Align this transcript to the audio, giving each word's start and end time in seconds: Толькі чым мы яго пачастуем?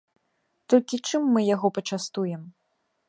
Толькі 0.73 0.99
чым 1.07 1.21
мы 1.35 1.39
яго 1.55 1.67
пачастуем? 1.77 2.41